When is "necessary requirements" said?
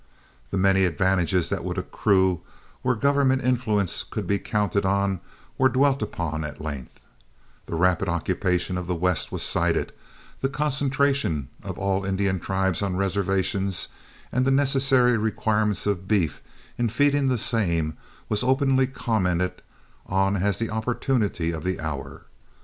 14.49-15.85